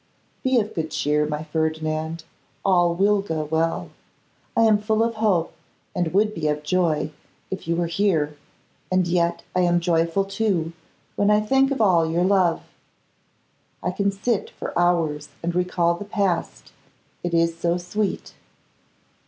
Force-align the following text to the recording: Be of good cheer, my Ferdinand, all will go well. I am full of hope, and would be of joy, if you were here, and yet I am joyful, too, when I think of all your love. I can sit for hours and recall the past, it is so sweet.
Be 0.41 0.57
of 0.59 0.73
good 0.73 0.89
cheer, 0.89 1.27
my 1.27 1.43
Ferdinand, 1.43 2.23
all 2.65 2.95
will 2.95 3.21
go 3.21 3.43
well. 3.43 3.91
I 4.57 4.61
am 4.63 4.79
full 4.79 5.03
of 5.03 5.13
hope, 5.13 5.53
and 5.95 6.07
would 6.11 6.33
be 6.33 6.47
of 6.47 6.63
joy, 6.63 7.11
if 7.51 7.67
you 7.67 7.75
were 7.75 7.85
here, 7.85 8.35
and 8.91 9.05
yet 9.07 9.43
I 9.55 9.59
am 9.59 9.79
joyful, 9.79 10.25
too, 10.25 10.73
when 11.15 11.29
I 11.29 11.39
think 11.39 11.69
of 11.69 11.81
all 11.81 12.09
your 12.09 12.23
love. 12.23 12.63
I 13.83 13.91
can 13.91 14.11
sit 14.11 14.49
for 14.49 14.73
hours 14.75 15.29
and 15.43 15.53
recall 15.53 15.93
the 15.93 16.05
past, 16.05 16.71
it 17.23 17.35
is 17.35 17.55
so 17.55 17.77
sweet. 17.77 18.33